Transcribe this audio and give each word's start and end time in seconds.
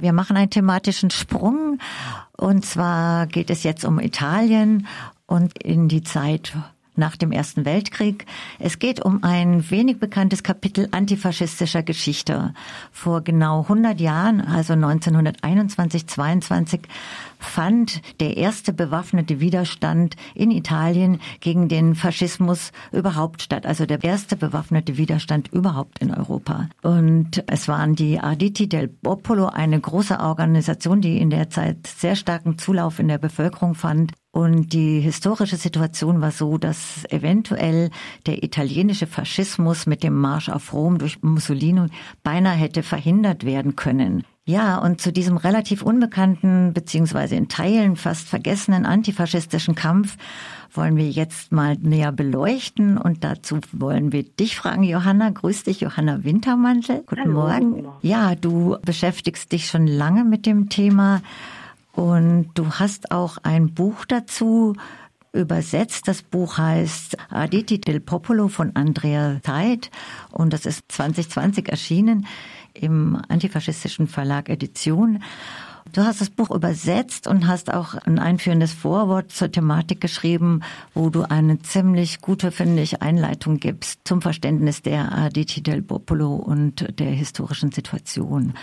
Wir 0.00 0.12
machen 0.12 0.36
einen 0.36 0.50
thematischen 0.50 1.10
Sprung. 1.10 1.78
Und 2.36 2.64
zwar 2.64 3.26
geht 3.26 3.50
es 3.50 3.62
jetzt 3.62 3.84
um 3.84 3.98
Italien 4.00 4.86
und 5.26 5.62
in 5.62 5.88
die 5.88 6.02
Zeit 6.02 6.56
nach 6.96 7.16
dem 7.16 7.32
Ersten 7.32 7.64
Weltkrieg. 7.64 8.26
Es 8.58 8.78
geht 8.78 9.04
um 9.04 9.22
ein 9.24 9.70
wenig 9.70 9.98
bekanntes 9.98 10.42
Kapitel 10.42 10.88
antifaschistischer 10.90 11.82
Geschichte. 11.82 12.54
Vor 12.92 13.22
genau 13.22 13.62
100 13.62 14.00
Jahren, 14.00 14.40
also 14.40 14.74
1921, 14.74 16.06
22, 16.06 16.80
fand 17.38 18.02
der 18.20 18.36
erste 18.36 18.72
bewaffnete 18.72 19.40
Widerstand 19.40 20.16
in 20.34 20.50
Italien 20.50 21.20
gegen 21.40 21.68
den 21.68 21.94
Faschismus 21.94 22.72
überhaupt 22.92 23.42
statt. 23.42 23.66
Also 23.66 23.86
der 23.86 24.02
erste 24.04 24.36
bewaffnete 24.36 24.96
Widerstand 24.96 25.48
überhaupt 25.48 25.98
in 26.00 26.14
Europa. 26.14 26.68
Und 26.82 27.42
es 27.46 27.66
waren 27.66 27.94
die 27.94 28.20
Arditi 28.20 28.68
del 28.68 28.88
Popolo, 28.88 29.46
eine 29.46 29.80
große 29.80 30.20
Organisation, 30.20 31.00
die 31.00 31.18
in 31.18 31.30
der 31.30 31.50
Zeit 31.50 31.86
sehr 31.86 32.16
starken 32.16 32.58
Zulauf 32.58 32.98
in 32.98 33.08
der 33.08 33.18
Bevölkerung 33.18 33.74
fand. 33.74 34.12
Und 34.32 34.72
die 34.72 35.00
historische 35.00 35.56
Situation 35.56 36.20
war 36.20 36.30
so, 36.30 36.56
dass 36.56 37.04
eventuell 37.10 37.90
der 38.26 38.44
italienische 38.44 39.08
Faschismus 39.08 39.86
mit 39.86 40.04
dem 40.04 40.14
Marsch 40.14 40.48
auf 40.48 40.72
Rom 40.72 40.98
durch 40.98 41.20
Mussolini 41.22 41.88
beinahe 42.22 42.56
hätte 42.56 42.84
verhindert 42.84 43.44
werden 43.44 43.74
können. 43.74 44.24
Ja, 44.44 44.78
und 44.78 45.00
zu 45.00 45.12
diesem 45.12 45.36
relativ 45.36 45.82
unbekannten 45.82 46.72
beziehungsweise 46.72 47.36
in 47.36 47.48
Teilen 47.48 47.96
fast 47.96 48.28
vergessenen 48.28 48.86
antifaschistischen 48.86 49.74
Kampf 49.74 50.16
wollen 50.72 50.96
wir 50.96 51.08
jetzt 51.10 51.52
mal 51.52 51.76
näher 51.80 52.12
beleuchten 52.12 52.98
und 52.98 53.24
dazu 53.24 53.58
wollen 53.72 54.12
wir 54.12 54.22
dich 54.22 54.56
fragen, 54.56 54.84
Johanna. 54.84 55.30
Grüß 55.30 55.64
dich, 55.64 55.80
Johanna 55.80 56.24
Wintermantel. 56.24 57.02
Guten 57.06 57.22
Hallo. 57.22 57.32
Morgen. 57.32 57.88
Ja, 58.02 58.34
du 58.34 58.76
beschäftigst 58.82 59.52
dich 59.52 59.66
schon 59.66 59.86
lange 59.86 60.24
mit 60.24 60.46
dem 60.46 60.68
Thema. 60.68 61.22
Und 62.00 62.52
du 62.54 62.70
hast 62.70 63.10
auch 63.10 63.36
ein 63.42 63.74
Buch 63.74 64.06
dazu 64.06 64.74
übersetzt. 65.34 66.08
Das 66.08 66.22
Buch 66.22 66.56
heißt 66.56 67.18
Aditi 67.28 67.78
del 67.78 68.00
Popolo 68.00 68.48
von 68.48 68.74
Andrea 68.74 69.38
Zeit 69.42 69.90
und 70.30 70.54
das 70.54 70.64
ist 70.64 70.90
2020 70.90 71.68
erschienen 71.68 72.26
im 72.72 73.20
antifaschistischen 73.28 74.06
Verlag 74.06 74.48
Edition. 74.48 75.22
Du 75.92 76.00
hast 76.02 76.22
das 76.22 76.30
Buch 76.30 76.50
übersetzt 76.50 77.26
und 77.26 77.46
hast 77.46 77.70
auch 77.70 77.92
ein 77.92 78.18
einführendes 78.18 78.72
Vorwort 78.72 79.30
zur 79.30 79.52
Thematik 79.52 80.00
geschrieben, 80.00 80.62
wo 80.94 81.10
du 81.10 81.24
eine 81.24 81.60
ziemlich 81.60 82.22
gute, 82.22 82.50
finde 82.50 82.80
ich, 82.80 83.02
Einleitung 83.02 83.58
gibst 83.58 84.00
zum 84.04 84.22
Verständnis 84.22 84.80
der 84.80 85.12
Aditi 85.12 85.62
del 85.62 85.82
Popolo 85.82 86.34
und 86.34 86.98
der 86.98 87.10
historischen 87.10 87.72
Situation. 87.72 88.54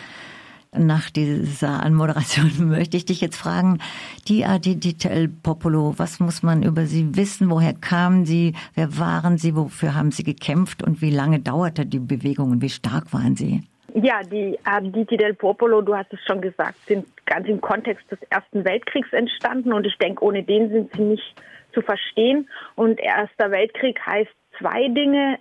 Nach 0.76 1.10
dieser 1.10 1.82
Anmoderation 1.84 2.52
möchte 2.70 2.98
ich 2.98 3.06
dich 3.06 3.22
jetzt 3.22 3.38
fragen, 3.38 3.80
die 4.28 4.46
Adiditel 4.46 5.30
Popolo, 5.30 5.94
was 5.98 6.20
muss 6.20 6.44
man 6.44 6.64
über 6.64 6.86
sie 6.86 7.16
wissen? 7.16 7.50
Woher 7.50 7.74
kamen 7.74 8.26
sie? 8.26 8.54
Wer 8.76 8.98
waren 8.98 9.38
sie? 9.38 9.56
Wofür 9.56 9.96
haben 9.96 10.12
sie 10.12 10.24
gekämpft? 10.24 10.84
Und 10.84 11.02
wie 11.02 11.12
lange 11.12 11.40
dauerte 11.40 11.86
die 11.86 12.00
Bewegung 12.00 12.52
und 12.52 12.62
wie 12.62 12.70
stark 12.70 13.14
waren 13.14 13.36
sie? 13.36 13.62
Ja, 13.94 14.22
die 14.22 14.60
Arditi 14.64 15.18
del 15.18 15.34
Popolo, 15.34 15.82
du 15.82 15.96
hast 15.96 16.14
es 16.14 16.20
schon 16.26 16.42
gesagt, 16.42 16.78
sind 16.86 17.08
ganz 17.26 17.48
im 17.48 17.62
Kontext 17.62 18.12
des 18.12 18.22
Ersten 18.30 18.64
Weltkriegs 18.64 19.12
entstanden 19.14 19.74
und 19.74 19.88
ich 19.88 19.98
denke, 19.98 20.24
ohne 20.24 20.44
den 20.44 20.70
sind 20.70 20.94
sie 20.94 21.02
nicht 21.02 21.42
zu 21.74 21.82
verstehen. 21.82 22.48
Und 22.76 23.00
Erster 23.00 23.50
Weltkrieg 23.50 24.00
heißt 24.06 24.32
zwei 24.60 24.88
Dinge, 24.90 25.40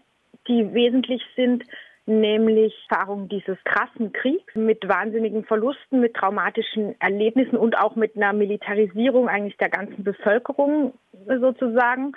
die 0.48 0.72
wesentlich 0.72 1.22
sind 1.34 1.64
nämlich 2.06 2.74
Erfahrung 2.88 3.28
dieses 3.28 3.58
krassen 3.64 4.12
Kriegs 4.12 4.54
mit 4.54 4.88
wahnsinnigen 4.88 5.44
Verlusten, 5.44 6.00
mit 6.00 6.14
traumatischen 6.14 6.94
Erlebnissen 7.00 7.56
und 7.56 7.76
auch 7.76 7.96
mit 7.96 8.16
einer 8.16 8.32
Militarisierung 8.32 9.28
eigentlich 9.28 9.56
der 9.56 9.68
ganzen 9.68 10.04
Bevölkerung 10.04 10.94
sozusagen. 11.26 12.12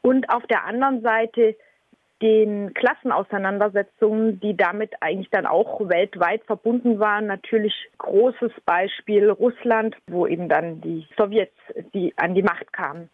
Und 0.00 0.30
auf 0.30 0.46
der 0.46 0.64
anderen 0.64 1.02
Seite 1.02 1.56
den 2.22 2.74
Klassenauseinandersetzungen, 2.74 4.40
die 4.40 4.56
damit 4.56 4.94
eigentlich 5.00 5.30
dann 5.30 5.46
auch 5.46 5.88
weltweit 5.88 6.42
verbunden 6.44 6.98
waren. 6.98 7.26
Natürlich 7.26 7.74
großes 7.98 8.52
Beispiel 8.64 9.30
Russland, 9.30 9.96
wo 10.08 10.26
eben 10.26 10.48
dann 10.48 10.80
die 10.80 11.06
Sowjets 11.16 11.54
die 11.94 12.12
an 12.16 12.34
die 12.34 12.42
Macht 12.42 12.72
kamen. 12.72 13.08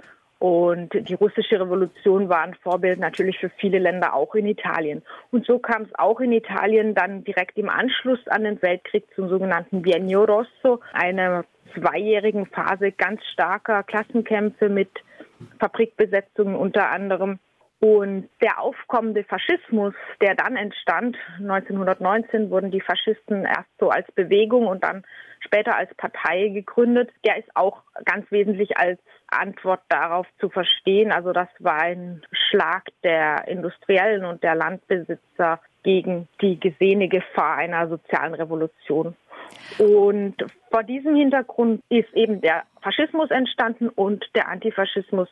Und 0.44 0.92
die 1.08 1.14
russische 1.14 1.58
Revolution 1.58 2.28
war 2.28 2.42
ein 2.42 2.52
Vorbild 2.52 2.98
natürlich 2.98 3.38
für 3.38 3.48
viele 3.48 3.78
Länder, 3.78 4.12
auch 4.12 4.34
in 4.34 4.44
Italien. 4.44 5.00
Und 5.30 5.46
so 5.46 5.58
kam 5.58 5.84
es 5.84 5.94
auch 5.94 6.20
in 6.20 6.32
Italien 6.32 6.94
dann 6.94 7.24
direkt 7.24 7.56
im 7.56 7.70
Anschluss 7.70 8.18
an 8.28 8.44
den 8.44 8.60
Weltkrieg 8.60 9.06
zum 9.14 9.30
sogenannten 9.30 9.80
Biennio 9.80 10.24
Rosso, 10.24 10.80
einer 10.92 11.46
zweijährigen 11.72 12.44
Phase 12.44 12.92
ganz 12.92 13.24
starker 13.32 13.84
Klassenkämpfe 13.84 14.68
mit 14.68 14.90
Fabrikbesetzungen 15.60 16.56
unter 16.56 16.90
anderem. 16.90 17.38
Und 17.84 18.30
der 18.40 18.62
aufkommende 18.62 19.24
Faschismus, 19.24 19.92
der 20.22 20.34
dann 20.34 20.56
entstand, 20.56 21.18
1919 21.38 22.48
wurden 22.48 22.70
die 22.70 22.80
Faschisten 22.80 23.44
erst 23.44 23.68
so 23.78 23.90
als 23.90 24.10
Bewegung 24.12 24.66
und 24.66 24.82
dann 24.82 25.04
später 25.40 25.76
als 25.76 25.92
Partei 25.96 26.48
gegründet, 26.48 27.10
der 27.26 27.36
ist 27.36 27.54
auch 27.54 27.82
ganz 28.06 28.24
wesentlich 28.30 28.78
als 28.78 28.98
Antwort 29.26 29.82
darauf 29.90 30.26
zu 30.40 30.48
verstehen. 30.48 31.12
Also 31.12 31.34
das 31.34 31.48
war 31.58 31.82
ein 31.82 32.22
Schlag 32.32 32.84
der 33.02 33.46
Industriellen 33.48 34.24
und 34.24 34.42
der 34.42 34.54
Landbesitzer 34.54 35.60
gegen 35.82 36.26
die 36.40 36.58
gesehene 36.58 37.08
Gefahr 37.08 37.56
einer 37.56 37.86
sozialen 37.88 38.32
Revolution. 38.32 39.14
Und 39.76 40.36
vor 40.70 40.84
diesem 40.84 41.16
Hintergrund 41.16 41.82
ist 41.90 42.10
eben 42.14 42.40
der 42.40 42.62
Faschismus 42.80 43.30
entstanden 43.30 43.90
und 43.90 44.24
der 44.34 44.48
Antifaschismus 44.48 45.28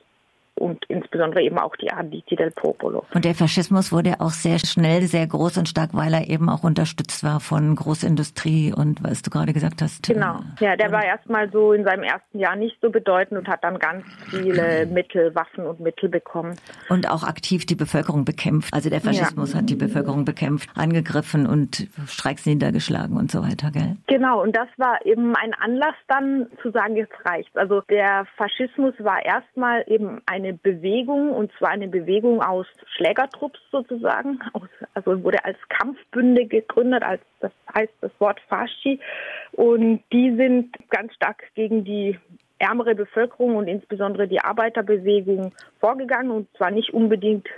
und 0.62 0.84
insbesondere 0.86 1.42
eben 1.42 1.58
auch 1.58 1.74
die 1.74 1.90
Arditi 1.90 2.36
del 2.36 2.52
Popolo. 2.52 3.04
Und 3.12 3.24
der 3.24 3.34
Faschismus 3.34 3.90
wurde 3.90 4.20
auch 4.20 4.30
sehr 4.30 4.60
schnell 4.60 5.02
sehr 5.02 5.26
groß 5.26 5.58
und 5.58 5.68
stark, 5.68 5.90
weil 5.92 6.14
er 6.14 6.30
eben 6.30 6.48
auch 6.48 6.62
unterstützt 6.62 7.24
war 7.24 7.40
von 7.40 7.74
Großindustrie 7.74 8.72
und 8.72 9.02
was 9.02 9.22
du 9.22 9.30
gerade 9.30 9.52
gesagt 9.52 9.82
hast. 9.82 10.06
Genau. 10.06 10.36
Äh, 10.60 10.64
ja, 10.64 10.76
der 10.76 10.92
war 10.92 11.04
erstmal 11.04 11.50
so 11.50 11.72
in 11.72 11.82
seinem 11.82 12.04
ersten 12.04 12.38
Jahr 12.38 12.54
nicht 12.54 12.76
so 12.80 12.90
bedeutend 12.90 13.40
und 13.40 13.48
hat 13.48 13.64
dann 13.64 13.80
ganz 13.80 14.04
viele 14.30 14.86
Mittel, 14.86 15.34
Waffen 15.34 15.66
und 15.66 15.80
Mittel 15.80 16.08
bekommen. 16.08 16.54
Und 16.88 17.10
auch 17.10 17.24
aktiv 17.24 17.66
die 17.66 17.74
Bevölkerung 17.74 18.24
bekämpft. 18.24 18.72
Also 18.72 18.88
der 18.88 19.00
Faschismus 19.00 19.52
ja. 19.52 19.58
hat 19.58 19.68
die 19.68 19.74
Bevölkerung 19.74 20.24
bekämpft, 20.24 20.70
angegriffen 20.76 21.46
und 21.46 21.88
Streiks 22.06 22.46
niedergeschlagen 22.46 23.16
und 23.16 23.32
so 23.32 23.42
weiter, 23.42 23.72
gell? 23.72 23.96
Genau. 24.06 24.40
Und 24.42 24.54
das 24.54 24.68
war 24.76 25.04
eben 25.04 25.34
ein 25.34 25.54
Anlass 25.54 25.96
dann 26.06 26.46
zu 26.62 26.70
sagen, 26.70 26.94
jetzt 26.94 27.14
reicht's. 27.24 27.56
Also 27.56 27.80
der 27.90 28.26
Faschismus 28.36 28.94
war 29.00 29.24
erstmal 29.24 29.84
eben 29.88 30.20
ein 30.26 30.51
Bewegung, 30.54 31.30
und 31.30 31.52
zwar 31.58 31.70
eine 31.70 31.88
Bewegung 31.88 32.42
aus 32.42 32.66
Schlägertrupps 32.96 33.60
sozusagen, 33.70 34.38
also 34.94 35.22
wurde 35.22 35.44
als 35.44 35.58
Kampfbünde 35.68 36.46
gegründet, 36.46 37.02
als 37.02 37.22
das 37.40 37.52
heißt 37.74 37.92
das 38.00 38.12
Wort 38.18 38.40
Fasci. 38.48 39.00
Und 39.52 40.02
die 40.12 40.34
sind 40.36 40.74
ganz 40.90 41.14
stark 41.14 41.42
gegen 41.54 41.84
die 41.84 42.18
ärmere 42.58 42.94
Bevölkerung 42.94 43.56
und 43.56 43.66
insbesondere 43.66 44.28
die 44.28 44.40
Arbeiterbewegung 44.40 45.52
vorgegangen 45.80 46.30
und 46.30 46.48
zwar 46.56 46.70
nicht 46.70 46.94
unbedingt 46.94 47.48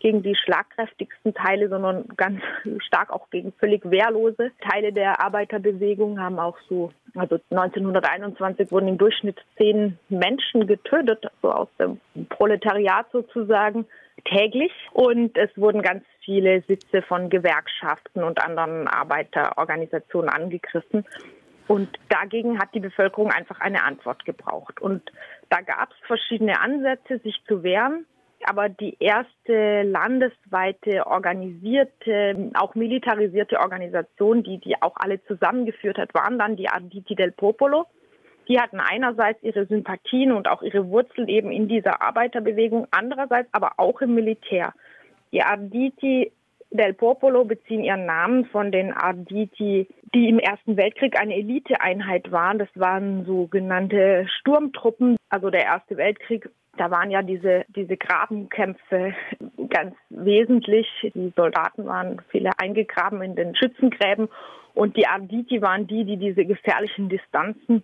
gegen 0.00 0.22
die 0.22 0.34
schlagkräftigsten 0.34 1.34
Teile, 1.34 1.68
sondern 1.68 2.06
ganz 2.16 2.40
stark 2.86 3.10
auch 3.10 3.30
gegen 3.30 3.52
völlig 3.52 3.82
wehrlose 3.84 4.50
Teile 4.70 4.92
der 4.92 5.20
Arbeiterbewegung 5.20 6.20
haben 6.20 6.38
auch 6.38 6.56
so, 6.68 6.92
also 7.14 7.38
1921 7.50 8.70
wurden 8.70 8.88
im 8.88 8.98
Durchschnitt 8.98 9.38
zehn 9.56 9.98
Menschen 10.08 10.66
getötet, 10.66 11.26
also 11.42 11.54
aus 11.54 11.68
dem 11.78 12.00
Proletariat 12.28 13.06
sozusagen 13.12 13.86
täglich 14.24 14.72
und 14.92 15.36
es 15.36 15.50
wurden 15.56 15.82
ganz 15.82 16.04
viele 16.24 16.62
Sitze 16.62 17.02
von 17.02 17.30
Gewerkschaften 17.30 18.22
und 18.22 18.42
anderen 18.42 18.88
Arbeiterorganisationen 18.88 20.28
angegriffen. 20.28 21.04
Und 21.68 21.98
dagegen 22.08 22.58
hat 22.58 22.74
die 22.74 22.80
Bevölkerung 22.80 23.30
einfach 23.30 23.60
eine 23.60 23.84
Antwort 23.84 24.24
gebraucht. 24.24 24.80
Und 24.80 25.12
da 25.50 25.60
gab 25.60 25.90
es 25.90 26.06
verschiedene 26.06 26.60
Ansätze, 26.60 27.18
sich 27.18 27.42
zu 27.46 27.62
wehren 27.62 28.06
aber 28.44 28.68
die 28.68 28.96
erste 29.00 29.82
landesweite 29.82 31.06
organisierte, 31.06 32.50
auch 32.54 32.74
militarisierte 32.74 33.58
Organisation, 33.60 34.42
die 34.42 34.58
die 34.58 34.80
auch 34.80 34.96
alle 34.96 35.22
zusammengeführt 35.24 35.98
hat, 35.98 36.14
waren 36.14 36.38
dann 36.38 36.56
die 36.56 36.68
Arditi 36.68 37.14
del 37.14 37.32
Popolo. 37.32 37.86
Die 38.48 38.58
hatten 38.58 38.80
einerseits 38.80 39.42
ihre 39.42 39.66
Sympathien 39.66 40.32
und 40.32 40.48
auch 40.48 40.62
ihre 40.62 40.88
Wurzeln 40.88 41.28
eben 41.28 41.50
in 41.50 41.68
dieser 41.68 42.00
Arbeiterbewegung, 42.00 42.86
andererseits 42.90 43.48
aber 43.52 43.72
auch 43.76 44.00
im 44.00 44.14
Militär. 44.14 44.72
Die 45.32 45.42
Arditi 45.42 46.32
del 46.70 46.94
Popolo 46.94 47.44
beziehen 47.44 47.82
ihren 47.82 48.06
Namen 48.06 48.44
von 48.46 48.70
den 48.70 48.92
Arditi, 48.92 49.88
die 50.14 50.28
im 50.28 50.38
Ersten 50.38 50.76
Weltkrieg 50.76 51.20
eine 51.20 51.34
Eliteeinheit 51.34 52.30
waren. 52.30 52.58
Das 52.58 52.68
waren 52.74 53.24
sogenannte 53.24 54.26
Sturmtruppen. 54.28 55.16
Also 55.28 55.50
der 55.50 55.64
Erste 55.64 55.96
Weltkrieg 55.96 56.50
da 56.78 56.92
waren 56.92 57.10
ja 57.10 57.22
diese, 57.22 57.64
diese 57.68 57.96
Grabenkämpfe 57.96 59.12
ganz 59.68 59.96
wesentlich. 60.10 60.86
Die 61.14 61.32
Soldaten 61.34 61.86
waren 61.86 62.22
viele 62.28 62.50
eingegraben 62.58 63.20
in 63.20 63.34
den 63.34 63.56
Schützengräben 63.56 64.28
Und 64.74 64.96
die 64.96 65.08
Arditi 65.08 65.60
waren 65.60 65.88
die, 65.88 66.04
die 66.04 66.16
diese 66.16 66.44
gefährlichen 66.44 67.08
Distanzen 67.08 67.82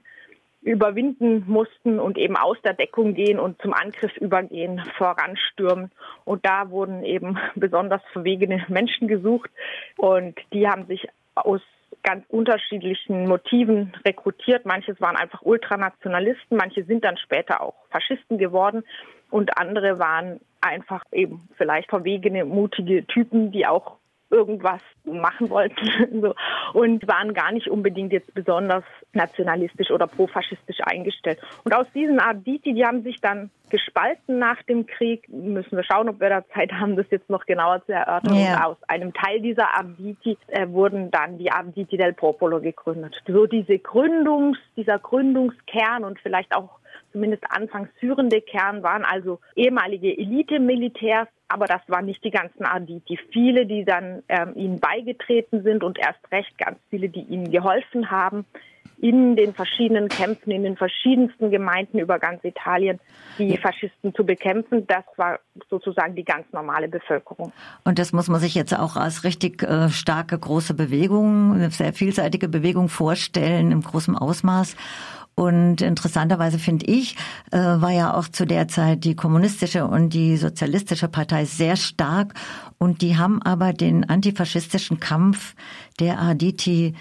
überwinden 0.65 1.45
mussten 1.47 2.01
und 2.01 2.17
eben 2.17 2.37
aus 2.37 2.57
der 2.65 2.73
Deckung 2.73 3.15
gehen 3.15 3.39
und 3.39 3.61
zum 3.61 3.75
Angriff 3.75 4.17
übergehen, 4.17 4.83
voranstürmen. 4.97 5.91
Und 6.25 6.45
da 6.47 6.71
wurden 6.71 7.05
eben 7.05 7.39
besonders 7.55 8.03
verwegene 8.13 8.65
Menschen 8.69 9.07
gesucht 9.07 9.51
und 9.99 10.39
die 10.53 10.67
haben 10.67 10.87
sich 10.87 11.07
aus 11.35 11.61
ganz 12.03 12.25
unterschiedlichen 12.29 13.29
Motiven 13.29 13.93
rekrutiert. 14.07 14.65
Manches 14.65 15.01
waren 15.01 15.17
einfach 15.17 15.43
Ultranationalisten, 15.43 16.57
manche 16.57 16.85
sind 16.85 17.05
dann 17.05 17.19
später 17.19 17.61
auch 17.61 17.75
Faschisten 17.91 18.39
geworden 18.39 18.85
und 19.31 19.57
andere 19.59 19.99
waren 19.99 20.41
einfach 20.61 21.05
eben 21.13 21.49
vielleicht 21.57 21.91
verwegene, 21.91 22.45
mutige 22.45 23.07
Typen, 23.07 23.53
die 23.53 23.67
auch 23.67 23.99
irgendwas 24.31 24.81
machen 25.05 25.51
wollten 25.51 26.21
so, 26.21 26.35
und 26.73 27.07
waren 27.07 27.35
gar 27.35 27.53
nicht 27.53 27.69
unbedingt 27.69 28.13
jetzt 28.13 28.33
besonders 28.35 28.85
nationalistisch 29.13 29.91
oder 29.91 30.07
profaschistisch 30.07 30.79
eingestellt. 30.83 31.41
Und 31.65 31.75
aus 31.75 31.87
diesen 31.95 32.19
Arditi, 32.19 32.75
die 32.75 32.85
haben 32.85 33.03
sich 33.03 33.21
dann 33.21 33.51
gespalten 33.71 34.39
nach 34.39 34.63
dem 34.63 34.87
Krieg. 34.87 35.29
Müssen 35.29 35.77
wir 35.77 35.85
schauen, 35.85 36.09
ob 36.09 36.21
wir 36.21 36.29
da 36.29 36.47
Zeit 36.49 36.73
haben, 36.73 36.97
das 36.97 37.07
jetzt 37.11 37.31
noch 37.31 37.47
genauer 37.47 37.85
zu 37.87 37.93
erörtern. 37.93 38.35
Ja. 38.37 38.67
Aus 38.67 38.77
einem 38.89 39.13
Teil 39.13 39.41
dieser 39.41 39.75
Arditi 39.77 40.37
äh, 40.49 40.69
wurden 40.69 41.11
dann 41.11 41.39
die 41.39 41.51
Arditi 41.51 41.97
del 41.97 42.13
Popolo 42.13 42.61
gegründet. 42.61 43.15
So 43.27 43.47
diese 43.47 43.79
Gründungs, 43.79 44.59
dieser 44.77 44.99
Gründungskern 44.99 46.05
und 46.05 46.19
vielleicht 46.21 46.55
auch 46.55 46.79
zumindest 47.13 47.45
anfangs 47.49 47.89
führende 48.01 48.41
Kern 48.41 48.83
waren 48.83 49.05
also 49.05 49.39
ehemalige 49.55 50.17
Elite-Militärs, 50.19 51.29
aber 51.49 51.67
das 51.67 51.83
waren 51.89 52.07
nicht 52.07 52.25
die 52.25 52.31
ganzen 52.31 52.65
Arditi. 52.65 53.19
Viele, 53.33 53.67
die 53.67 53.85
dann 53.85 54.23
ähm, 54.29 54.53
ihnen 54.55 54.81
beigetreten 54.81 55.63
sind 55.63 55.85
und 55.85 55.99
erst 55.99 56.21
recht 56.33 56.57
ganz 56.59 56.79
viele, 56.91 57.09
die 57.09 57.23
ihnen 57.23 57.51
geholfen 57.51 58.11
haben, 58.11 58.45
in 58.99 59.37
den 59.37 59.55
verschiedenen 59.55 60.09
Kämpfen, 60.09 60.51
in 60.51 60.63
den 60.63 60.77
verschiedensten 60.77 61.51
Gemeinden 61.51 61.99
über 61.99 62.19
ganz 62.19 62.43
Italien 62.45 63.01
die 63.39 63.57
Faschisten 63.59 64.15
zu 64.15 64.25
bekämpfen. 64.25 64.87
Das 64.87 65.05
war 65.17 65.41
sozusagen 65.69 66.15
die 66.15 66.25
ganz 66.25 66.47
normale 66.53 66.89
Bevölkerung. 66.89 67.53
Und 67.85 67.99
das 67.99 68.13
muss 68.13 68.29
man 68.29 68.41
sich 68.41 68.55
jetzt 68.55 68.73
auch 68.73 68.97
als 68.97 69.25
richtig 69.25 69.63
äh, 69.63 69.91
starke, 69.91 70.39
große 70.39 70.75
Bewegung, 70.75 71.55
eine 71.55 71.71
sehr 71.71 71.93
vielseitige 71.93 72.49
Bewegung 72.49 72.89
vorstellen 72.89 73.73
im 73.73 73.83
großen 73.83 74.17
Ausmaß. 74.17 74.77
Und 75.35 75.81
interessanterweise 75.81 76.59
finde 76.59 76.87
ich, 76.87 77.17
äh, 77.51 77.59
war 77.59 77.91
ja 77.91 78.15
auch 78.15 78.29
zu 78.29 78.47
der 78.47 78.69
Zeit 78.69 79.05
die 79.05 79.17
kommunistische 79.17 79.87
und 79.87 80.11
die 80.11 80.37
sozialistische 80.37 81.09
Partei 81.09 81.45
sehr 81.45 81.77
stark. 81.77 82.35
Und 82.79 83.03
die 83.03 83.17
haben 83.17 83.43
aber 83.43 83.73
den 83.73 84.09
antifaschistischen 84.09 85.01
Kampf 85.01 85.55
der 85.99 86.21
Arditi 86.21 86.95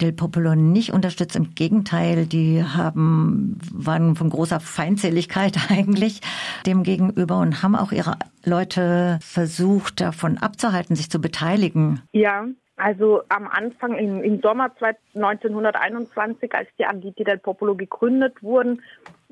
del 0.00 0.12
Popolo 0.12 0.54
nicht 0.54 0.92
unterstützt. 0.92 1.36
Im 1.36 1.54
Gegenteil, 1.54 2.26
die 2.26 2.62
haben, 2.62 3.58
waren 3.72 4.16
von 4.16 4.30
großer 4.30 4.60
Feindseligkeit 4.60 5.58
eigentlich 5.70 6.20
dem 6.66 6.82
gegenüber 6.82 7.38
und 7.38 7.62
haben 7.62 7.76
auch 7.76 7.92
ihre 7.92 8.16
Leute 8.44 9.18
versucht, 9.22 10.00
davon 10.00 10.38
abzuhalten, 10.38 10.96
sich 10.96 11.10
zu 11.10 11.20
beteiligen. 11.20 12.02
Ja, 12.12 12.46
also 12.76 13.22
am 13.30 13.48
Anfang 13.48 13.96
im, 13.96 14.22
im 14.22 14.40
Sommer 14.42 14.70
1921, 15.14 16.54
als 16.54 16.68
die 16.78 16.84
Anditi 16.84 17.24
del 17.24 17.38
Popolo 17.38 17.74
gegründet 17.74 18.42
wurden, 18.42 18.82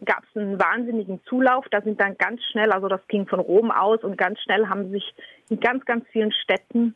gab 0.04 0.24
es 0.24 0.36
einen 0.36 0.58
wahnsinnigen 0.58 1.20
Zulauf. 1.24 1.66
Da 1.70 1.82
sind 1.82 2.00
dann 2.00 2.16
ganz 2.16 2.42
schnell, 2.50 2.72
also 2.72 2.88
das 2.88 3.06
ging 3.08 3.26
von 3.26 3.40
Rom 3.40 3.70
aus 3.70 4.02
und 4.02 4.16
ganz 4.16 4.40
schnell 4.40 4.68
haben 4.68 4.90
sich 4.90 5.14
in 5.50 5.60
ganz, 5.60 5.84
ganz 5.84 6.06
vielen 6.08 6.32
Städten, 6.32 6.94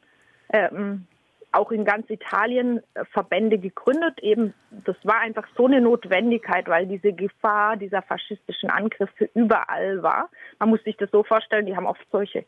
ähm, 0.51 1.07
auch 1.53 1.71
in 1.71 1.85
ganz 1.85 2.09
Italien, 2.09 2.83
äh, 2.95 3.05
Verbände 3.13 3.59
gegründet. 3.59 4.19
Eben, 4.21 4.55
das 4.71 4.97
war 5.03 5.21
einfach 5.21 5.47
so 5.55 5.67
eine 5.67 5.83
Notwendigkeit, 5.83 6.67
weil 6.67 6.87
diese 6.87 7.13
Gefahr 7.13 7.77
dieser 7.77 8.01
faschistischen 8.01 8.71
Angriffe 8.71 9.29
überall 9.35 10.03
war. 10.03 10.31
Man 10.59 10.71
muss 10.71 10.83
sich 10.85 10.97
das 10.97 11.11
so 11.11 11.23
vorstellen, 11.25 11.67
die 11.67 11.77
haben 11.77 11.87
oft 11.87 12.07
solche 12.11 12.45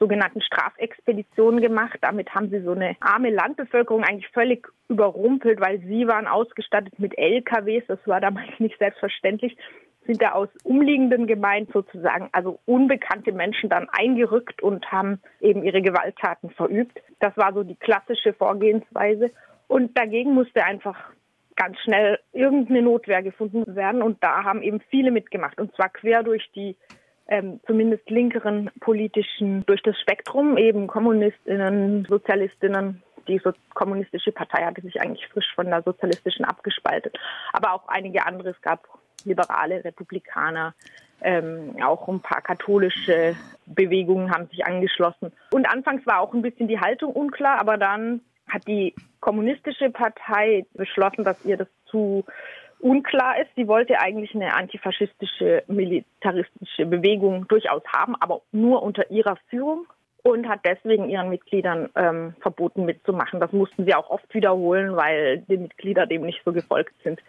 sogenannten 0.00 0.40
Strafexpeditionen 0.40 1.60
gemacht. 1.60 1.98
Damit 2.00 2.34
haben 2.34 2.50
sie 2.50 2.60
so 2.62 2.72
eine 2.72 2.96
arme 3.00 3.30
Landbevölkerung 3.30 4.02
eigentlich 4.02 4.30
völlig 4.32 4.66
überrumpelt, 4.88 5.60
weil 5.60 5.78
sie 5.80 6.08
waren 6.08 6.26
ausgestattet 6.26 6.98
mit 6.98 7.16
LKWs. 7.16 7.84
Das 7.86 8.00
war 8.06 8.20
damals 8.20 8.58
nicht 8.58 8.78
selbstverständlich 8.78 9.56
sind 10.06 10.22
da 10.22 10.32
aus 10.32 10.48
umliegenden 10.64 11.26
Gemeinden 11.26 11.72
sozusagen, 11.72 12.28
also 12.32 12.58
unbekannte 12.66 13.32
Menschen 13.32 13.68
dann 13.68 13.88
eingerückt 13.90 14.62
und 14.62 14.90
haben 14.90 15.20
eben 15.40 15.62
ihre 15.62 15.82
Gewalttaten 15.82 16.50
verübt. 16.50 17.00
Das 17.20 17.36
war 17.36 17.52
so 17.52 17.62
die 17.62 17.76
klassische 17.76 18.32
Vorgehensweise. 18.32 19.30
Und 19.68 19.96
dagegen 19.96 20.34
musste 20.34 20.64
einfach 20.64 20.96
ganz 21.54 21.78
schnell 21.80 22.18
irgendeine 22.32 22.82
Notwehr 22.82 23.22
gefunden 23.22 23.76
werden. 23.76 24.02
Und 24.02 24.22
da 24.24 24.42
haben 24.44 24.62
eben 24.62 24.80
viele 24.90 25.10
mitgemacht. 25.10 25.60
Und 25.60 25.74
zwar 25.76 25.90
quer 25.90 26.22
durch 26.22 26.50
die 26.54 26.76
ähm, 27.30 27.60
zumindest 27.66 28.10
linkeren 28.10 28.70
politischen, 28.80 29.64
durch 29.66 29.82
das 29.82 29.98
Spektrum, 30.00 30.58
eben 30.58 30.86
Kommunistinnen, 30.86 32.04
Sozialistinnen. 32.08 33.02
Die 33.28 33.38
so 33.38 33.52
kommunistische 33.74 34.32
Partei 34.32 34.64
hatte 34.64 34.82
sich 34.82 35.00
eigentlich 35.00 35.26
frisch 35.28 35.54
von 35.54 35.66
der 35.66 35.82
sozialistischen 35.82 36.44
abgespaltet. 36.44 37.16
Aber 37.52 37.72
auch 37.72 37.86
einige 37.88 38.26
andere. 38.26 38.50
Es 38.50 38.60
gab 38.60 38.88
liberale 39.24 39.84
Republikaner, 39.84 40.74
ähm, 41.22 41.76
auch 41.82 42.08
ein 42.08 42.20
paar 42.20 42.40
katholische 42.40 43.36
Bewegungen 43.66 44.30
haben 44.30 44.46
sich 44.48 44.66
angeschlossen. 44.66 45.32
Und 45.52 45.68
anfangs 45.68 46.04
war 46.06 46.20
auch 46.20 46.34
ein 46.34 46.42
bisschen 46.42 46.66
die 46.66 46.80
Haltung 46.80 47.12
unklar, 47.12 47.60
aber 47.60 47.76
dann 47.76 48.22
hat 48.48 48.66
die 48.66 48.94
kommunistische 49.20 49.90
Partei 49.90 50.64
beschlossen, 50.74 51.24
dass 51.24 51.44
ihr 51.44 51.58
das 51.58 51.68
zu 51.86 52.24
unklar 52.80 53.40
ist. 53.40 53.50
Sie 53.56 53.68
wollte 53.68 54.00
eigentlich 54.00 54.34
eine 54.34 54.54
antifaschistische, 54.54 55.62
militaristische 55.66 56.86
Bewegung 56.86 57.46
durchaus 57.48 57.82
haben, 57.94 58.14
aber 58.20 58.42
nur 58.52 58.82
unter 58.82 59.10
ihrer 59.10 59.36
Führung 59.48 59.86
und 60.22 60.48
hat 60.48 60.60
deswegen 60.64 61.08
ihren 61.08 61.30
Mitgliedern 61.30 61.88
ähm, 61.94 62.34
verboten 62.40 62.84
mitzumachen. 62.84 63.40
Das 63.40 63.52
mussten 63.52 63.84
sie 63.84 63.94
auch 63.94 64.10
oft 64.10 64.32
wiederholen, 64.34 64.96
weil 64.96 65.38
die 65.48 65.56
Mitglieder 65.56 66.06
dem 66.06 66.22
nicht 66.22 66.42
so 66.44 66.52
gefolgt 66.52 66.94
sind. 67.02 67.20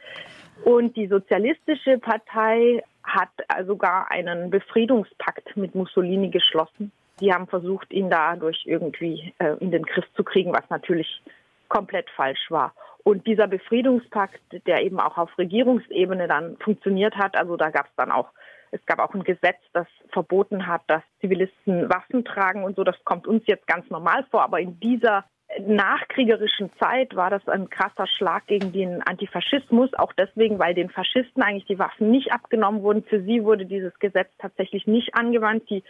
Und 0.63 0.95
die 0.95 1.07
Sozialistische 1.07 1.97
Partei 1.97 2.83
hat 3.03 3.29
sogar 3.65 4.11
einen 4.11 4.49
Befriedungspakt 4.49 5.55
mit 5.57 5.73
Mussolini 5.73 6.29
geschlossen. 6.29 6.91
Die 7.19 7.33
haben 7.33 7.47
versucht, 7.47 7.91
ihn 7.91 8.09
dadurch 8.09 8.63
irgendwie 8.65 9.33
äh, 9.39 9.55
in 9.59 9.71
den 9.71 9.83
Griff 9.83 10.05
zu 10.15 10.23
kriegen, 10.23 10.53
was 10.53 10.69
natürlich 10.69 11.21
komplett 11.67 12.09
falsch 12.11 12.49
war. 12.49 12.73
Und 13.03 13.25
dieser 13.25 13.47
Befriedungspakt, 13.47 14.41
der 14.67 14.83
eben 14.83 14.99
auch 14.99 15.17
auf 15.17 15.37
Regierungsebene 15.37 16.27
dann 16.27 16.57
funktioniert 16.57 17.15
hat, 17.15 17.35
also 17.35 17.57
da 17.57 17.69
gab 17.69 17.87
es 17.87 17.95
dann 17.95 18.11
auch, 18.11 18.29
es 18.71 18.85
gab 18.85 18.99
auch 18.99 19.13
ein 19.13 19.23
Gesetz, 19.23 19.59
das 19.73 19.87
verboten 20.11 20.67
hat, 20.67 20.81
dass 20.87 21.01
Zivilisten 21.19 21.89
Waffen 21.89 22.23
tragen 22.23 22.63
und 22.63 22.75
so. 22.75 22.83
Das 22.83 22.95
kommt 23.03 23.27
uns 23.27 23.43
jetzt 23.47 23.67
ganz 23.67 23.89
normal 23.89 24.25
vor, 24.29 24.43
aber 24.43 24.59
in 24.59 24.79
dieser 24.79 25.25
nachkriegerischen 25.59 26.71
Zeit 26.79 27.15
war 27.15 27.29
das 27.29 27.47
ein 27.47 27.69
krasser 27.69 28.07
Schlag 28.07 28.47
gegen 28.47 28.71
den 28.71 29.01
Antifaschismus, 29.01 29.93
auch 29.93 30.13
deswegen, 30.13 30.59
weil 30.59 30.73
den 30.73 30.89
Faschisten 30.89 31.43
eigentlich 31.43 31.65
die 31.65 31.79
Waffen 31.79 32.11
nicht 32.11 32.31
abgenommen 32.31 32.81
wurden. 32.83 33.03
Für 33.03 33.21
sie 33.21 33.43
wurde 33.43 33.65
dieses 33.65 33.97
Gesetz 33.99 34.29
tatsächlich 34.37 34.87
nicht 34.87 35.15
angewandt. 35.15 35.69
Die 35.69 35.83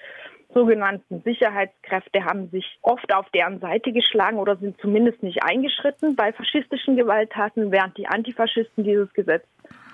sogenannten 0.54 1.22
Sicherheitskräfte 1.22 2.26
haben 2.26 2.50
sich 2.50 2.80
oft 2.82 3.14
auf 3.14 3.30
deren 3.30 3.60
Seite 3.60 3.92
geschlagen 3.92 4.38
oder 4.38 4.58
sind 4.58 4.80
zumindest 4.82 5.24
nicht 5.24 5.44
eingeschritten 5.44 6.16
bei 6.16 6.34
faschistischen 6.34 6.96
Gewalttaten, 6.96 7.72
während 7.72 7.98
die 7.98 8.08
Antifaschisten 8.08 8.84
dieses 8.84 9.14
Gesetz 9.14 9.46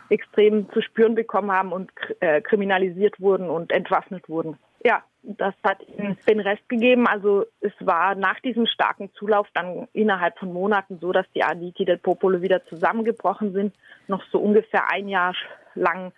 extrem 0.10 0.70
zu 0.72 0.82
spüren 0.82 1.16
bekommen 1.16 1.52
haben 1.52 1.72
und 1.72 1.92
äh, 2.20 2.42
kriminalisiert 2.42 3.20
wurden 3.20 3.50
und 3.50 3.72
entwaffnet 3.72 4.30
wurden. 4.30 4.58
Ja, 4.84 5.04
das 5.24 5.54
hat 5.64 5.80
ihnen 5.88 6.18
den 6.28 6.40
Rest 6.40 6.68
gegeben. 6.70 7.08
Also 7.08 7.46
es 7.60 7.74
war 7.80 8.16
nach 8.16 8.40
diesem 8.40 8.66
starken 8.66 9.12
Zulauf 9.14 9.48
dann 9.54 9.88
innerhalb 9.94 10.38
von 10.40 10.54
Monaten 10.54 11.00
so, 11.00 11.12
dass 11.12 11.26
die 11.36 11.44
Aditi 11.44 11.84
del 11.84 11.98
Popolo 11.98 12.42
wieder 12.42 12.66
zusammengebrochen 12.66 13.52
sind. 13.52 13.76
Noch 14.08 14.24
so 14.32 14.40
ungefähr 14.40 14.90
ein 14.92 15.10
Jahr 15.10 15.36
lang 15.76 16.14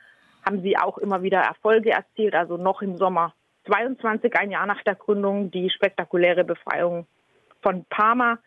haben 0.46 0.62
sie 0.62 0.78
auch 0.78 0.98
immer 0.98 1.24
wieder 1.24 1.40
Erfolge 1.40 1.92
erzielt. 1.92 2.36
Also 2.36 2.58
noch 2.58 2.82
im 2.82 2.98
Sommer 2.98 3.34
22, 3.66 4.36
ein 4.38 4.52
Jahr 4.52 4.66
nach 4.66 4.84
der 4.84 4.96
Gründung, 4.96 5.52
die 5.52 5.70
spektakuläre 5.70 6.44
Befreiung 6.44 7.08
von 7.62 7.86
Parma. 7.90 8.40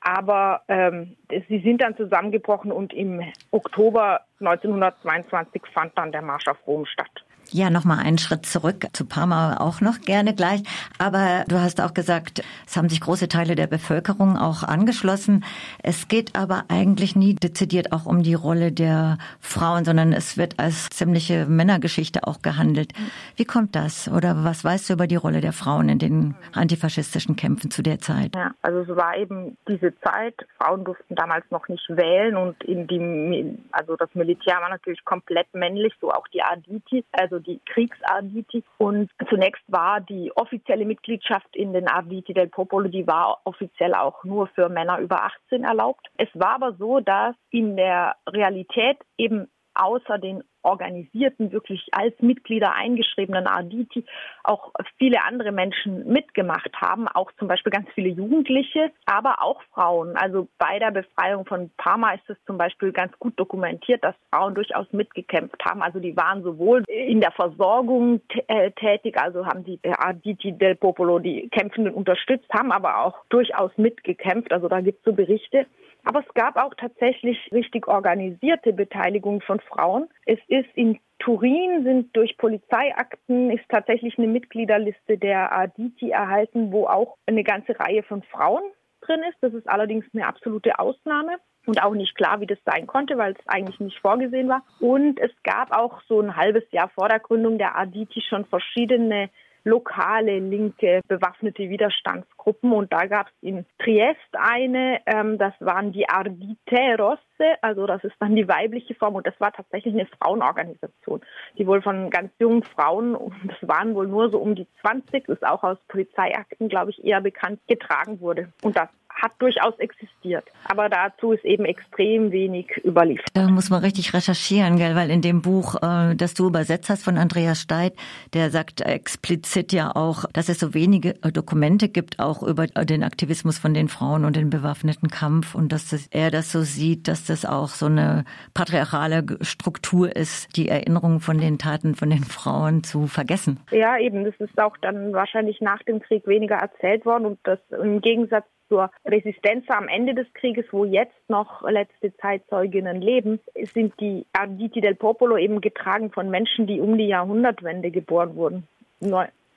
Aber 0.00 0.62
ähm, 0.68 1.16
sie 1.48 1.60
sind 1.60 1.82
dann 1.82 1.96
zusammengebrochen 1.96 2.72
und 2.72 2.92
im 2.94 3.22
Oktober 3.50 4.22
1922 4.40 5.62
fand 5.72 5.96
dann 5.96 6.10
der 6.10 6.22
Marsch 6.22 6.48
auf 6.48 6.66
Rom 6.66 6.86
statt. 6.86 7.24
Ja, 7.52 7.68
nochmal 7.68 7.98
einen 7.98 8.18
Schritt 8.18 8.46
zurück 8.46 8.86
zu 8.92 9.04
Parma 9.04 9.56
auch 9.56 9.80
noch 9.80 10.00
gerne 10.00 10.34
gleich. 10.34 10.62
Aber 10.98 11.44
du 11.48 11.58
hast 11.60 11.80
auch 11.80 11.94
gesagt, 11.94 12.42
es 12.66 12.76
haben 12.76 12.88
sich 12.88 13.00
große 13.00 13.26
Teile 13.26 13.56
der 13.56 13.66
Bevölkerung 13.66 14.36
auch 14.36 14.62
angeschlossen. 14.62 15.44
Es 15.82 16.06
geht 16.06 16.36
aber 16.36 16.64
eigentlich 16.68 17.16
nie 17.16 17.34
dezidiert 17.34 17.92
auch 17.92 18.06
um 18.06 18.22
die 18.22 18.34
Rolle 18.34 18.70
der 18.70 19.18
Frauen, 19.40 19.84
sondern 19.84 20.12
es 20.12 20.38
wird 20.38 20.60
als 20.60 20.90
ziemliche 20.90 21.46
Männergeschichte 21.46 22.24
auch 22.24 22.40
gehandelt. 22.42 22.92
Wie 23.34 23.44
kommt 23.44 23.74
das? 23.74 24.08
Oder 24.08 24.44
was 24.44 24.64
weißt 24.64 24.88
du 24.88 24.92
über 24.94 25.08
die 25.08 25.16
Rolle 25.16 25.40
der 25.40 25.52
Frauen 25.52 25.88
in 25.88 25.98
den 25.98 26.34
antifaschistischen 26.52 27.34
Kämpfen 27.34 27.72
zu 27.72 27.82
der 27.82 27.98
Zeit? 27.98 28.36
Ja, 28.36 28.52
also 28.62 28.80
es 28.80 28.96
war 28.96 29.16
eben 29.16 29.56
diese 29.66 29.92
Zeit. 30.00 30.34
Frauen 30.58 30.84
durften 30.84 31.16
damals 31.16 31.44
noch 31.50 31.66
nicht 31.66 31.84
wählen 31.88 32.36
und 32.36 32.62
in 32.62 32.86
die, 32.86 33.58
also 33.72 33.96
das 33.96 34.08
Militär 34.14 34.60
war 34.60 34.68
natürlich 34.68 35.04
komplett 35.04 35.52
männlich, 35.52 35.92
so 36.00 36.12
auch 36.12 36.28
die 36.28 36.42
Arditi, 36.42 37.04
also 37.12 37.39
die 37.40 37.60
Kriegsarditi. 37.66 38.64
Und 38.78 39.10
zunächst 39.28 39.62
war 39.68 40.00
die 40.00 40.32
offizielle 40.36 40.84
Mitgliedschaft 40.84 41.54
in 41.54 41.72
den 41.72 41.88
Arditi 41.88 42.32
del 42.34 42.48
Popolo, 42.48 42.88
die 42.88 43.06
war 43.06 43.40
offiziell 43.44 43.94
auch 43.94 44.24
nur 44.24 44.46
für 44.48 44.68
Männer 44.68 44.98
über 44.98 45.24
18 45.24 45.64
erlaubt. 45.64 46.06
Es 46.16 46.28
war 46.34 46.54
aber 46.54 46.74
so, 46.74 47.00
dass 47.00 47.34
in 47.50 47.76
der 47.76 48.16
Realität 48.28 48.98
eben 49.16 49.48
außer 49.74 50.18
den 50.18 50.42
organisierten, 50.62 51.52
wirklich 51.52 51.88
als 51.92 52.14
Mitglieder 52.20 52.74
eingeschriebenen 52.74 53.46
Arditi 53.46 54.04
auch 54.44 54.72
viele 54.98 55.22
andere 55.24 55.52
Menschen 55.52 56.06
mitgemacht 56.06 56.70
haben, 56.80 57.08
auch 57.08 57.30
zum 57.38 57.48
Beispiel 57.48 57.72
ganz 57.72 57.88
viele 57.94 58.08
Jugendliche, 58.08 58.90
aber 59.06 59.42
auch 59.42 59.62
Frauen. 59.74 60.16
Also 60.16 60.48
bei 60.58 60.78
der 60.78 60.90
Befreiung 60.90 61.44
von 61.46 61.70
Parma 61.76 62.12
ist 62.12 62.28
es 62.28 62.36
zum 62.46 62.58
Beispiel 62.58 62.92
ganz 62.92 63.12
gut 63.18 63.38
dokumentiert, 63.38 64.02
dass 64.04 64.14
Frauen 64.30 64.54
durchaus 64.54 64.86
mitgekämpft 64.92 65.64
haben. 65.64 65.82
Also 65.82 66.00
die 66.00 66.16
waren 66.16 66.42
sowohl 66.42 66.84
in 66.88 67.20
der 67.20 67.32
Versorgung 67.32 68.20
äh, 68.48 68.70
tätig, 68.72 69.20
also 69.20 69.46
haben 69.46 69.64
die 69.64 69.78
Arditi 69.84 70.52
del 70.52 70.74
Popolo 70.74 71.18
die 71.18 71.48
Kämpfenden 71.50 71.94
unterstützt, 71.94 72.48
haben 72.52 72.72
aber 72.72 73.04
auch 73.04 73.16
durchaus 73.28 73.70
mitgekämpft. 73.76 74.52
Also 74.52 74.68
da 74.68 74.80
gibt 74.80 74.98
es 74.98 75.04
so 75.04 75.12
Berichte. 75.12 75.66
Aber 76.04 76.20
es 76.20 76.34
gab 76.34 76.56
auch 76.56 76.74
tatsächlich 76.74 77.50
richtig 77.52 77.88
organisierte 77.88 78.72
Beteiligung 78.72 79.40
von 79.40 79.60
Frauen. 79.60 80.08
Es 80.26 80.38
ist 80.48 80.68
in 80.74 80.98
Turin 81.20 81.84
sind 81.84 82.16
durch 82.16 82.38
Polizeiakten 82.38 83.50
ist 83.50 83.68
tatsächlich 83.68 84.16
eine 84.18 84.26
Mitgliederliste 84.26 85.18
der 85.18 85.52
Aditi 85.52 86.10
erhalten, 86.10 86.72
wo 86.72 86.86
auch 86.86 87.16
eine 87.26 87.44
ganze 87.44 87.78
Reihe 87.78 88.02
von 88.02 88.22
Frauen 88.22 88.62
drin 89.02 89.20
ist. 89.28 89.36
Das 89.42 89.52
ist 89.52 89.68
allerdings 89.68 90.06
eine 90.14 90.26
absolute 90.26 90.78
Ausnahme 90.78 91.36
und 91.66 91.82
auch 91.82 91.94
nicht 91.94 92.16
klar, 92.16 92.40
wie 92.40 92.46
das 92.46 92.58
sein 92.64 92.86
konnte, 92.86 93.18
weil 93.18 93.32
es 93.32 93.46
eigentlich 93.46 93.78
nicht 93.80 93.98
vorgesehen 93.98 94.48
war. 94.48 94.62
Und 94.80 95.20
es 95.20 95.30
gab 95.42 95.76
auch 95.76 96.00
so 96.08 96.20
ein 96.20 96.36
halbes 96.36 96.64
Jahr 96.72 96.88
vor 96.88 97.08
der 97.08 97.20
Gründung 97.20 97.58
der 97.58 97.76
Aditi 97.76 98.22
schon 98.22 98.46
verschiedene 98.46 99.28
lokale 99.64 100.38
linke 100.38 101.00
bewaffnete 101.08 101.68
Widerstandsgruppen. 101.68 102.72
Und 102.72 102.92
da 102.92 103.06
gab 103.06 103.26
es 103.28 103.32
in 103.42 103.66
Triest 103.78 104.18
eine, 104.32 105.00
ähm, 105.06 105.38
das 105.38 105.54
waren 105.60 105.92
die 105.92 106.08
Ardite 106.08 106.96
Rosse, 106.98 107.56
also 107.62 107.86
das 107.86 108.04
ist 108.04 108.14
dann 108.20 108.36
die 108.36 108.48
weibliche 108.48 108.94
Form 108.94 109.14
und 109.14 109.26
das 109.26 109.38
war 109.38 109.52
tatsächlich 109.52 109.94
eine 109.94 110.06
Frauenorganisation, 110.06 111.20
die 111.58 111.66
wohl 111.66 111.82
von 111.82 112.10
ganz 112.10 112.32
jungen 112.38 112.62
Frauen, 112.62 113.16
das 113.46 113.68
waren 113.68 113.94
wohl 113.94 114.06
nur 114.06 114.30
so 114.30 114.38
um 114.38 114.54
die 114.54 114.66
20, 114.82 115.28
ist 115.28 115.46
auch 115.46 115.62
aus 115.62 115.78
Polizeiakten, 115.88 116.68
glaube 116.68 116.90
ich, 116.90 117.04
eher 117.04 117.20
bekannt, 117.20 117.60
getragen 117.66 118.20
wurde. 118.20 118.52
Und 118.62 118.76
das 118.76 118.88
hat 119.14 119.32
durchaus 119.38 119.78
existiert. 119.78 120.44
Aber 120.64 120.88
dazu 120.88 121.32
ist 121.32 121.44
eben 121.44 121.64
extrem 121.64 122.32
wenig 122.32 122.68
überliefert. 122.84 123.28
Da 123.34 123.48
muss 123.48 123.70
man 123.70 123.82
richtig 123.82 124.14
recherchieren, 124.14 124.76
gell? 124.76 124.94
weil 124.94 125.10
in 125.10 125.22
dem 125.22 125.42
Buch, 125.42 125.76
äh, 125.82 126.14
das 126.14 126.34
du 126.34 126.46
übersetzt 126.46 126.90
hast 126.90 127.04
von 127.04 127.18
Andreas 127.18 127.60
Steit, 127.60 127.94
der 128.34 128.50
sagt 128.50 128.80
explizit 128.80 129.72
ja 129.72 129.94
auch, 129.94 130.24
dass 130.32 130.48
es 130.48 130.60
so 130.60 130.74
wenige 130.74 131.16
äh, 131.22 131.32
Dokumente 131.32 131.88
gibt, 131.88 132.18
auch 132.18 132.42
über 132.42 132.66
den 132.66 133.02
Aktivismus 133.02 133.58
von 133.58 133.74
den 133.74 133.88
Frauen 133.88 134.24
und 134.24 134.36
den 134.36 134.50
bewaffneten 134.50 135.08
Kampf 135.08 135.54
und 135.54 135.72
dass 135.72 135.90
das, 135.90 136.06
er 136.10 136.30
das 136.30 136.52
so 136.52 136.62
sieht, 136.62 137.08
dass 137.08 137.24
das 137.26 137.44
auch 137.44 137.68
so 137.68 137.86
eine 137.86 138.24
patriarchale 138.54 139.24
Struktur 139.42 140.14
ist, 140.14 140.56
die 140.56 140.68
Erinnerung 140.68 141.20
von 141.20 141.38
den 141.38 141.58
Taten 141.58 141.94
von 141.94 142.10
den 142.10 142.24
Frauen 142.24 142.84
zu 142.84 143.06
vergessen. 143.06 143.60
Ja, 143.70 143.98
eben. 143.98 144.24
Das 144.24 144.34
ist 144.38 144.58
auch 144.58 144.76
dann 144.78 145.12
wahrscheinlich 145.12 145.60
nach 145.60 145.82
dem 145.82 146.00
Krieg 146.00 146.26
weniger 146.26 146.56
erzählt 146.56 147.04
worden 147.04 147.26
und 147.26 147.38
das 147.44 147.58
im 147.70 148.00
Gegensatz 148.00 148.46
zur 148.70 148.90
Resistenz 149.04 149.66
am 149.68 149.88
Ende 149.88 150.14
des 150.14 150.32
Krieges, 150.32 150.64
wo 150.70 150.86
jetzt 150.86 151.28
noch 151.28 151.68
letzte 151.68 152.16
Zeitzeuginnen 152.16 153.02
leben, 153.02 153.40
sind 153.74 153.92
die 154.00 154.24
Arditi 154.32 154.80
del 154.80 154.94
Popolo 154.94 155.36
eben 155.36 155.60
getragen 155.60 156.10
von 156.10 156.30
Menschen, 156.30 156.66
die 156.66 156.80
um 156.80 156.96
die 156.96 157.08
Jahrhundertwende 157.08 157.90
geboren 157.90 158.36
wurden. 158.36 158.66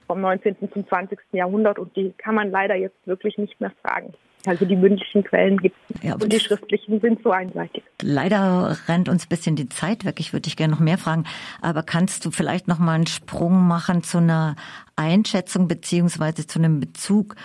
Vom 0.07 0.19
19. 0.19 0.57
zum 0.73 0.85
20. 0.85 1.17
Jahrhundert 1.31 1.79
und 1.79 1.95
die 1.95 2.13
kann 2.17 2.35
man 2.35 2.51
leider 2.51 2.75
jetzt 2.75 2.97
wirklich 3.05 3.37
nicht 3.37 3.61
mehr 3.61 3.71
fragen. 3.81 4.13
Also 4.45 4.65
die 4.65 4.75
mündlichen 4.75 5.23
Quellen 5.23 5.57
gibt 5.57 5.75
es 5.89 6.03
ja, 6.03 6.15
und 6.15 6.31
die 6.31 6.39
schriftlichen 6.39 6.99
sind 6.99 7.23
so 7.23 7.31
einseitig. 7.31 7.81
Leider 8.01 8.75
rennt 8.89 9.07
uns 9.07 9.25
ein 9.25 9.29
bisschen 9.29 9.55
die 9.55 9.69
Zeit 9.69 10.03
weg. 10.03 10.19
Ich 10.19 10.33
würde 10.33 10.41
dich 10.41 10.57
gerne 10.57 10.73
noch 10.73 10.81
mehr 10.81 10.97
fragen. 10.97 11.23
Aber 11.61 11.81
kannst 11.81 12.25
du 12.25 12.31
vielleicht 12.31 12.67
noch 12.67 12.79
mal 12.79 12.95
einen 12.95 13.07
Sprung 13.07 13.65
machen 13.65 14.03
zu 14.03 14.17
einer 14.17 14.57
Einschätzung 14.97 15.69
beziehungsweise 15.69 16.45
zu 16.45 16.59
einem 16.59 16.81
Bezug 16.81 17.35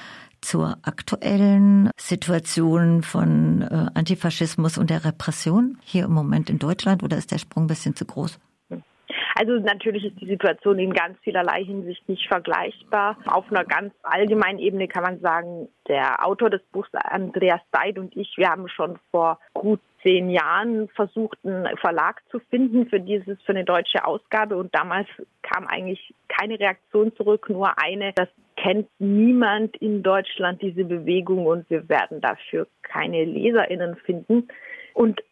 zur 0.40 0.78
aktuellen 0.83 1.90
Situation 1.97 3.02
von 3.02 3.62
äh, 3.62 3.87
Antifaschismus 3.95 4.78
und 4.78 4.90
der 4.90 5.04
Repression 5.04 5.78
hier 5.83 6.04
im 6.04 6.12
Moment 6.12 6.50
in 6.50 6.59
Deutschland 6.59 7.02
oder 7.02 7.16
ist 7.16 7.33
der 7.33 7.38
Sprung 7.38 7.64
ein 7.64 7.68
bisschen 7.68 7.95
zu 7.95 8.04
groß? 8.04 8.38
Also 9.38 9.52
natürlich 9.52 10.04
ist 10.04 10.21
die 10.21 10.26
Situation 10.26 10.80
in 10.80 10.92
ganz 10.92 11.16
vielerlei 11.21 11.64
Hinsicht 11.64 12.09
nicht 12.09 12.26
vergleichbar. 12.26 13.16
Auf 13.25 13.45
einer 13.50 13.64
ganz 13.64 13.95
allgemeinen 14.02 14.59
Ebene 14.59 14.88
kann 14.88 15.04
man 15.04 15.21
sagen, 15.21 15.68
der 15.87 16.26
Autor 16.26 16.50
des 16.50 16.62
Buchs, 16.73 16.88
Andreas 16.92 17.61
Seid 17.71 18.00
und 18.00 18.16
ich, 18.16 18.35
wir 18.37 18.49
haben 18.49 18.68
schon 18.68 18.99
vor 19.12 19.38
gut 19.54 19.80
zehn 20.02 20.30
Jahren 20.30 20.88
versucht, 20.88 21.38
einen 21.45 21.76
Verlag 21.76 22.21
zu 22.30 22.40
finden 22.50 22.88
für 22.88 22.99
dieses, 22.99 23.40
für 23.42 23.52
eine 23.52 23.64
deutsche 23.64 24.04
Ausgabe 24.04 24.57
und 24.57 24.75
damals 24.75 25.07
kam 25.42 25.68
eigentlich 25.68 26.12
keine 26.26 26.59
Reaktion 26.59 27.14
zurück, 27.14 27.49
nur 27.49 27.80
eine, 27.80 28.12
das 28.14 28.28
kennt 28.62 28.88
niemand 28.98 29.76
in 29.76 30.02
Deutschland 30.02 30.60
diese 30.62 30.84
Bewegung 30.84 31.46
und 31.46 31.68
wir 31.70 31.88
werden 31.88 32.20
dafür 32.20 32.66
keine 32.82 33.24
LeserInnen 33.24 33.96
finden. 33.96 34.48
Und 34.94 35.22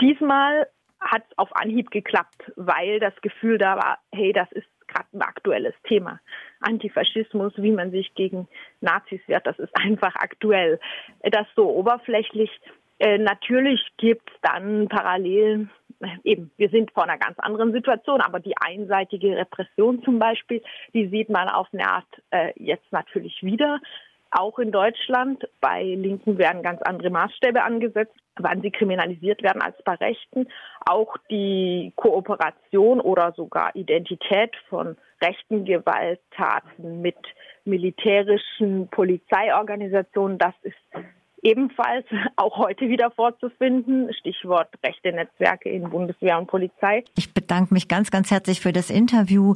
diesmal 0.00 0.68
hat 1.00 1.22
es 1.28 1.38
auf 1.38 1.54
Anhieb 1.56 1.90
geklappt, 1.90 2.52
weil 2.56 3.00
das 3.00 3.14
Gefühl 3.22 3.58
da 3.58 3.76
war, 3.76 3.98
hey, 4.12 4.32
das 4.32 4.50
ist 4.52 4.66
gerade 4.86 5.08
ein 5.12 5.22
aktuelles 5.22 5.74
Thema. 5.84 6.20
Antifaschismus, 6.60 7.52
wie 7.56 7.72
man 7.72 7.90
sich 7.90 8.14
gegen 8.14 8.48
Nazis 8.80 9.20
wehrt, 9.26 9.46
das 9.46 9.58
ist 9.58 9.74
einfach 9.76 10.14
aktuell. 10.16 10.78
Das 11.22 11.46
so 11.54 11.68
oberflächlich. 11.68 12.50
Äh, 12.98 13.18
natürlich 13.18 13.80
gibt 13.98 14.30
es 14.30 14.36
dann 14.42 14.88
Parallelen. 14.88 15.70
Eben, 16.24 16.50
wir 16.56 16.68
sind 16.68 16.90
vor 16.92 17.04
einer 17.04 17.18
ganz 17.18 17.38
anderen 17.38 17.72
Situation, 17.72 18.20
aber 18.20 18.40
die 18.40 18.56
einseitige 18.58 19.36
Repression 19.36 20.02
zum 20.02 20.18
Beispiel, 20.18 20.62
die 20.92 21.08
sieht 21.08 21.30
man 21.30 21.48
auf 21.48 21.68
eine 21.72 21.88
Art 21.88 22.06
äh, 22.30 22.52
jetzt 22.56 22.90
natürlich 22.92 23.42
wieder. 23.42 23.80
Auch 24.30 24.58
in 24.58 24.72
Deutschland. 24.72 25.48
Bei 25.60 25.82
Linken 25.82 26.36
werden 26.36 26.62
ganz 26.62 26.82
andere 26.82 27.10
Maßstäbe 27.10 27.62
angesetzt, 27.62 28.14
wann 28.36 28.60
sie 28.60 28.70
kriminalisiert 28.70 29.42
werden 29.42 29.62
als 29.62 29.76
bei 29.84 29.94
Rechten. 29.94 30.48
Auch 30.84 31.16
die 31.30 31.92
Kooperation 31.96 33.00
oder 33.00 33.32
sogar 33.32 33.74
Identität 33.74 34.54
von 34.68 34.96
rechten 35.22 35.64
Gewalttaten 35.64 37.00
mit 37.00 37.16
militärischen 37.64 38.88
Polizeiorganisationen, 38.88 40.38
das 40.38 40.54
ist 40.62 40.76
ebenfalls 41.46 42.04
auch 42.36 42.58
heute 42.58 42.88
wieder 42.88 43.10
vorzufinden. 43.10 44.12
Stichwort 44.18 44.68
rechte 44.84 45.12
Netzwerke 45.12 45.68
in 45.70 45.88
Bundeswehr 45.88 46.38
und 46.38 46.48
Polizei. 46.48 47.04
Ich 47.16 47.32
bedanke 47.32 47.72
mich 47.72 47.88
ganz, 47.88 48.10
ganz 48.10 48.30
herzlich 48.30 48.60
für 48.60 48.72
das 48.72 48.90
Interview. 48.90 49.54